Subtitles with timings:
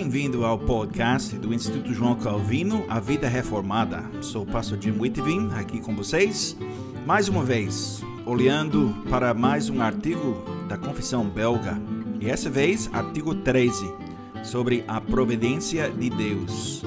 [0.00, 4.02] Bem-vindo ao podcast do Instituto João Calvino, A Vida Reformada.
[4.22, 6.56] Sou o pastor Jim Whitvin, aqui com vocês.
[7.04, 11.78] Mais uma vez, olhando para mais um artigo da Confissão Belga.
[12.18, 13.92] E essa vez, artigo 13,
[14.42, 16.82] sobre a providência de Deus.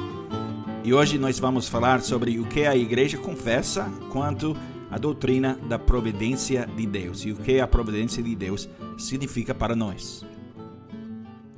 [0.84, 4.58] E hoje nós vamos falar sobre o que a igreja confessa quanto
[4.90, 8.68] à doutrina da providência de Deus e o que a providência de Deus
[8.98, 10.33] significa para nós.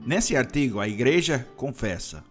[0.06, 2.24] Nesse artigo, a igreja confessa: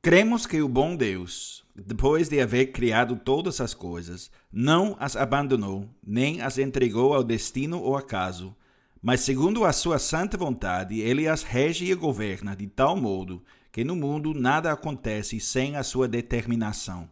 [0.00, 5.86] Cremos que o bom Deus, depois de haver criado todas as coisas, não as abandonou,
[6.02, 8.56] nem as entregou ao destino ou acaso,
[9.02, 13.84] mas segundo a sua santa vontade, ele as rege e governa de tal modo que
[13.84, 17.06] no mundo nada acontece sem a sua determinação.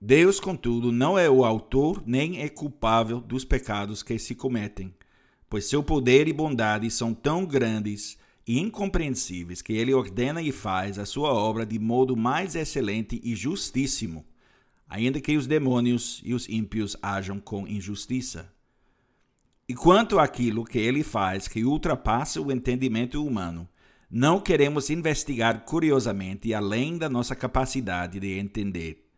[0.00, 4.94] Deus, contudo, não é o autor nem é culpável dos pecados que se cometem,
[5.46, 8.18] pois seu poder e bondade são tão grandes
[8.50, 13.36] e incompreensíveis que ele ordena e faz a sua obra de modo mais excelente e
[13.36, 14.26] justíssimo,
[14.88, 18.52] ainda que os demônios e os ímpios ajam com injustiça.
[19.68, 23.68] E quanto àquilo que ele faz que ultrapassa o entendimento humano,
[24.10, 29.08] não queremos investigar curiosamente além da nossa capacidade de entender.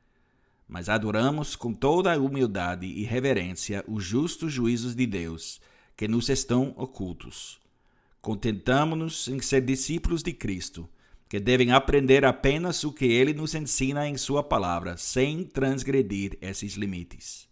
[0.68, 5.58] Mas adoramos com toda a humildade e reverência os justos juízos de Deus
[5.96, 7.61] que nos estão ocultos
[8.22, 10.88] Contentamos-nos em ser discípulos de Cristo,
[11.28, 16.74] que devem aprender apenas o que ele nos ensina em Sua palavra, sem transgredir esses
[16.74, 17.48] limites.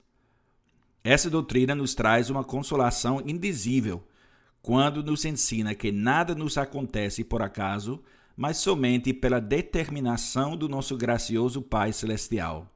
[1.02, 4.06] Essa doutrina nos traz uma consolação indizível
[4.62, 8.00] quando nos ensina que nada nos acontece por acaso,
[8.36, 12.72] mas somente pela determinação do nosso gracioso Pai Celestial.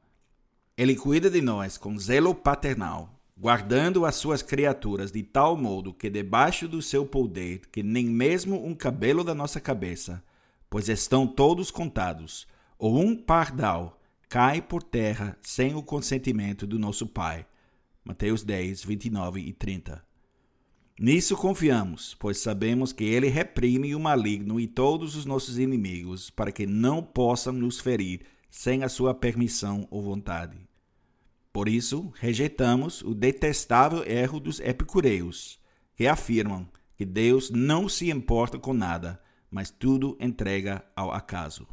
[0.77, 3.15] Ele cuida de nós com zelo paternal
[3.45, 8.67] guardando as suas criaturas de tal modo que debaixo do seu poder, que nem mesmo
[8.67, 10.25] um cabelo da nossa cabeça,
[10.71, 12.47] pois estão todos contados,
[12.79, 17.45] ou um pardal cai por terra sem o consentimento do nosso Pai.
[18.03, 20.03] Mateus 10, 29 e 30.
[20.99, 26.51] Nisso confiamos, pois sabemos que ele reprime o maligno e todos os nossos inimigos, para
[26.51, 30.57] que não possam nos ferir sem a sua permissão ou vontade.
[31.55, 35.61] Por isso, rejeitamos o detestável erro dos epicureus,
[35.95, 41.65] que afirmam que Deus não se importa com nada, mas tudo entrega ao acaso.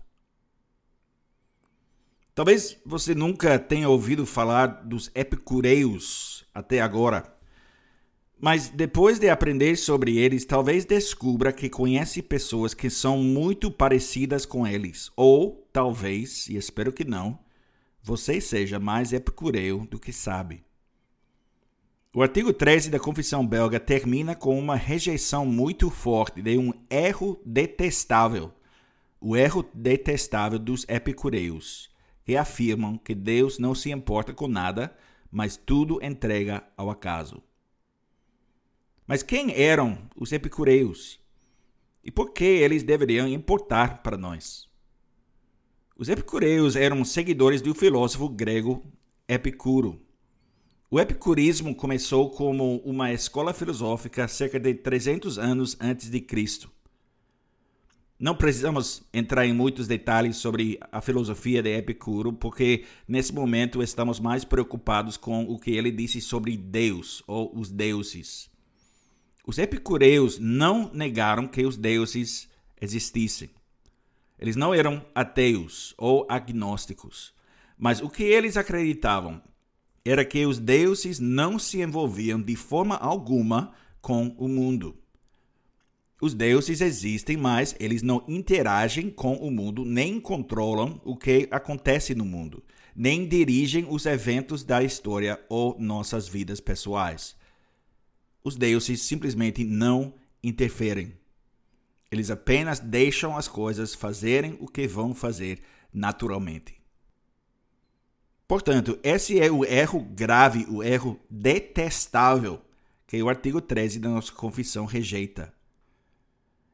[2.36, 7.36] Talvez você nunca tenha ouvido falar dos epicureus até agora,
[8.40, 14.46] mas depois de aprender sobre eles, talvez descubra que conhece pessoas que são muito parecidas
[14.46, 17.40] com eles, ou talvez, e espero que não,
[18.04, 20.64] você seja mais epicureu do que sabe.
[22.14, 27.42] O artigo 13 da Confissão Belga termina com uma rejeição muito forte de um erro
[27.46, 28.52] detestável,
[29.20, 31.90] o erro detestável dos epicureus,
[32.26, 34.94] que afirmam que Deus não se importa com nada,
[35.32, 37.42] mas tudo entrega ao acaso.
[39.08, 41.20] Mas quem eram os epicureus?
[42.04, 44.71] E por que eles deveriam importar para nós?
[46.02, 48.84] Os epicureus eram seguidores do filósofo grego
[49.28, 50.02] Epicuro.
[50.90, 56.72] O epicurismo começou como uma escola filosófica cerca de 300 anos antes de Cristo.
[58.20, 64.20] Não precisamos entrar em muitos detalhes sobre a filosofia de Epicuro, porque nesse momento estamos
[64.20, 68.50] mais preocupados com o que ele disse sobre Deus ou os deuses.
[69.46, 72.50] Os epicureus não negaram que os deuses
[72.82, 73.52] existissem.
[74.42, 77.32] Eles não eram ateus ou agnósticos,
[77.78, 79.40] mas o que eles acreditavam
[80.04, 83.72] era que os deuses não se envolviam de forma alguma
[84.02, 84.98] com o mundo.
[86.20, 92.16] Os deuses existem, mas eles não interagem com o mundo, nem controlam o que acontece
[92.16, 92.64] no mundo,
[92.96, 97.36] nem dirigem os eventos da história ou nossas vidas pessoais.
[98.44, 101.21] Os deuses simplesmente não interferem.
[102.12, 105.62] Eles apenas deixam as coisas fazerem o que vão fazer
[105.94, 106.76] naturalmente.
[108.48, 112.62] Portanto, esse é o erro grave, o erro detestável
[113.08, 115.54] que o artigo 13 da nossa confissão rejeita.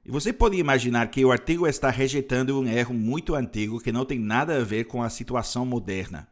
[0.04, 4.06] E você pode imaginar que o artigo está rejeitando um erro muito antigo que não
[4.06, 6.28] tem nada a ver com a situação moderna.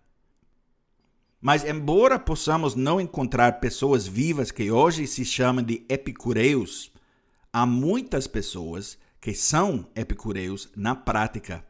[1.42, 6.92] Mas, embora possamos não encontrar pessoas vivas que hoje se chamam de epicureus,
[7.56, 11.66] há muitas pessoas que são epicureus na prática.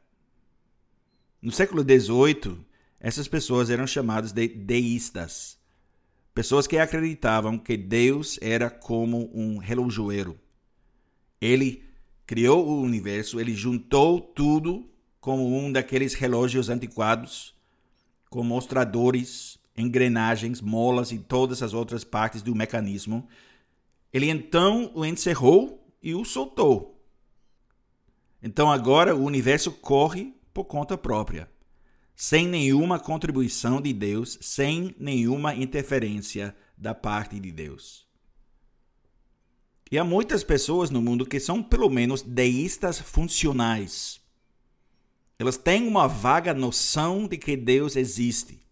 [1.39, 2.57] No século XVIII,
[2.99, 5.59] essas pessoas eram chamadas de deístas,
[6.33, 10.39] pessoas que acreditavam que Deus era como um relojoeiro.
[11.39, 11.83] Ele
[12.25, 14.89] criou o universo, ele juntou tudo
[15.21, 17.53] como um daqueles relógios antiquados,
[18.27, 23.27] com mostradores, engrenagens, molas e todas as outras partes do mecanismo.
[24.15, 27.05] Ele então o encerrou e o soltou.
[28.41, 31.51] Então agora o universo corre por conta própria,
[32.15, 38.07] sem nenhuma contribuição de Deus, sem nenhuma interferência da parte de Deus.
[39.91, 44.21] E há muitas pessoas no mundo que são pelo menos deístas funcionais.
[45.37, 48.65] Elas têm uma vaga noção de que Deus existe.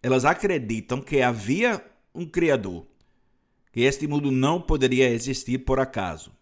[0.00, 1.84] Elas acreditam que havia
[2.14, 2.86] um Criador,
[3.82, 6.32] este mundo não poderia existir por acaso.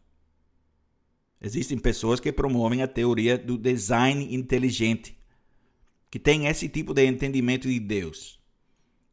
[1.41, 5.17] Existem pessoas que promovem a teoria do design inteligente,
[6.11, 8.41] que tem esse tipo de entendimento de Deus.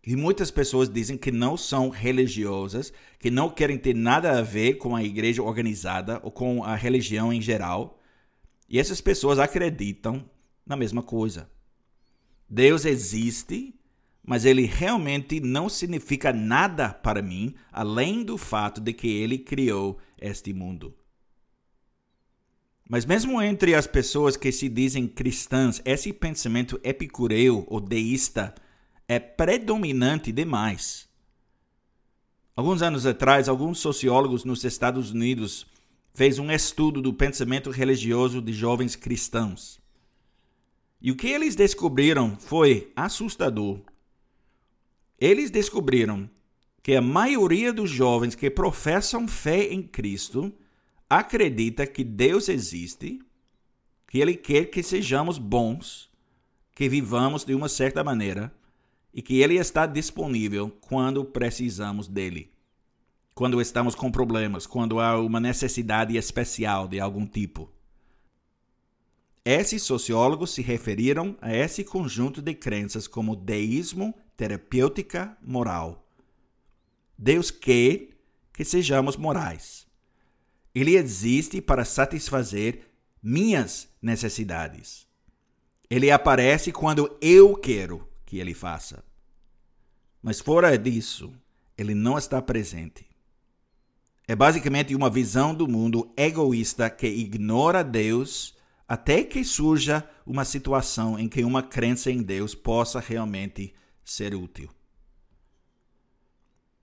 [0.06, 4.76] E muitas pessoas dizem que não são religiosas, que não querem ter nada a ver
[4.76, 8.00] com a igreja organizada ou com a religião em geral.
[8.68, 10.24] E essas pessoas acreditam
[10.66, 11.50] na mesma coisa.
[12.50, 13.76] Deus existe,
[14.24, 19.98] mas ele realmente não significa nada para mim, além do fato de que ele criou
[20.20, 20.96] este mundo.
[22.88, 28.54] Mas mesmo entre as pessoas que se dizem cristãs, esse pensamento epicureu ou deísta
[29.08, 31.10] é predominante demais.
[32.56, 35.66] Alguns anos atrás, alguns sociólogos nos Estados Unidos
[36.14, 39.80] fez um estudo do pensamento religioso de jovens cristãos.
[41.02, 43.80] E o que eles descobriram foi assustador.
[45.22, 46.28] Eles descobriram
[46.82, 50.52] que a maioria dos jovens que professam fé em Cristo
[51.08, 53.22] acredita que Deus existe,
[54.08, 56.10] que Ele quer que sejamos bons,
[56.74, 58.52] que vivamos de uma certa maneira
[59.14, 62.52] e que ele está disponível quando precisamos dele.
[63.36, 67.70] Quando estamos com problemas, quando há uma necessidade especial de algum tipo.
[69.44, 76.04] Esses sociólogos se referiram a esse conjunto de crenças como deísmo terapêutica moral.
[77.16, 78.08] Deus quer
[78.52, 79.86] que sejamos morais.
[80.74, 82.88] Ele existe para satisfazer
[83.22, 85.06] minhas necessidades.
[85.88, 89.04] Ele aparece quando eu quero que ele faça.
[90.24, 91.32] Mas fora disso,
[91.78, 93.06] ele não está presente.
[94.28, 98.58] É basicamente uma visão do mundo egoísta que ignora Deus
[98.88, 103.76] até que surja uma situação em que uma crença em Deus possa realmente
[104.12, 104.70] ser útil.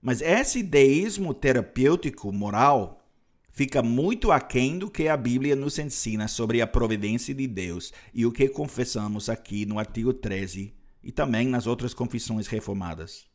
[0.01, 3.07] Mas esse deísmo terapêutico moral
[3.51, 8.25] fica muito aquém do que a Bíblia nos ensina sobre a providência de Deus e
[8.25, 10.73] o que confessamos aqui no artigo 13
[11.03, 13.27] e também nas outras confissões reformadas.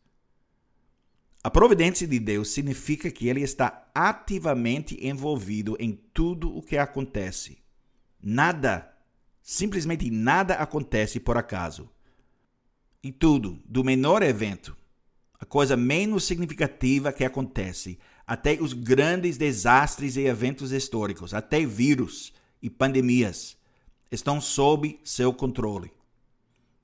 [1.44, 7.57] A providência de Deus significa que ele está ativamente envolvido em tudo o que acontece.
[8.22, 8.89] Nada,
[9.42, 11.93] simplesmente nada acontece por acaso.
[13.04, 14.78] E tudo, do menor evento,
[15.38, 22.32] a coisa menos significativa que acontece, até os grandes desastres e eventos históricos, até vírus
[22.62, 23.58] e pandemias,
[24.10, 25.92] estão sob seu controle.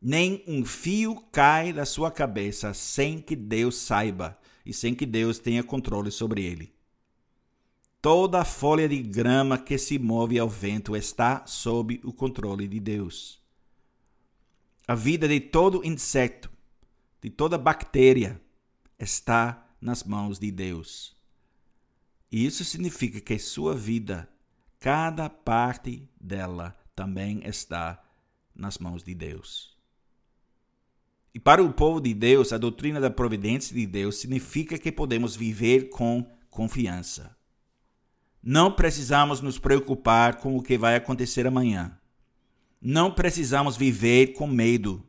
[0.01, 5.39] Nem um fio cai da sua cabeça sem que Deus saiba e sem que Deus
[5.39, 6.74] tenha controle sobre ele.
[8.01, 13.39] Toda folha de grama que se move ao vento está sob o controle de Deus.
[14.89, 16.50] A vida de todo inseto,
[17.22, 18.41] de toda bactéria,
[18.98, 21.15] está nas mãos de Deus.
[22.31, 24.27] E isso significa que sua vida,
[24.79, 28.03] cada parte dela, também está
[28.55, 29.77] nas mãos de Deus.
[31.36, 35.36] E para o povo de Deus, a doutrina da providência de Deus significa que podemos
[35.36, 37.38] viver com confiança.
[38.41, 41.99] Não precisamos nos preocupar com o que vai acontecer amanhã.
[42.81, 45.03] Não precisamos viver com medo.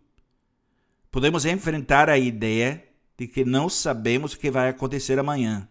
[1.08, 2.84] Podemos enfrentar a ideia
[3.16, 5.68] de que não sabemos o que vai acontecer amanhã,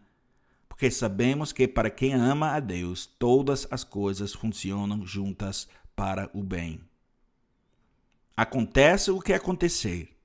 [0.67, 6.41] porque sabemos que para quem ama a Deus, todas as coisas funcionam juntas para o
[6.43, 6.79] bem.
[8.37, 10.15] Acontece o que acontecer,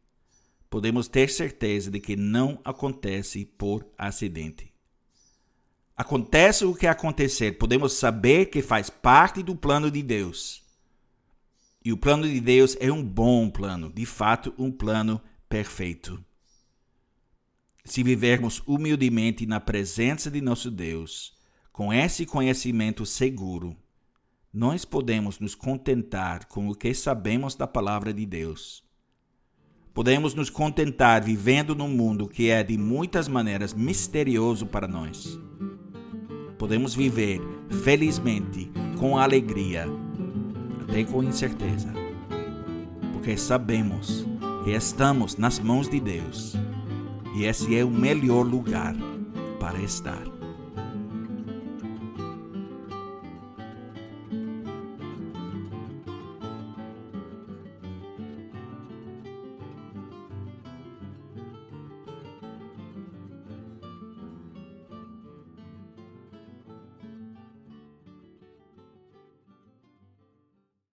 [0.71, 4.73] podemos ter certeza de que não acontece por acidente.
[5.97, 10.64] Acontece o que acontecer, podemos saber que faz parte do plano de Deus.
[11.85, 16.25] E o plano de Deus é um bom plano, de fato, um plano perfeito.
[17.85, 21.35] Se vivermos humildemente na presença de nosso Deus,
[21.71, 23.77] com esse conhecimento seguro,
[24.53, 28.85] nós podemos nos contentar com o que sabemos da palavra de Deus
[29.95, 35.39] Podemos nos contentar vivendo num mundo que é de muitas maneiras misterioso para nós.
[36.59, 37.41] Podemos viver
[37.85, 39.87] felizmente com alegria,
[40.89, 41.93] até com incerteza,
[43.13, 44.27] porque sabemos
[44.65, 46.57] que estamos nas mãos de Deus
[47.35, 48.95] e esse é o melhor lugar
[49.59, 50.34] para estar.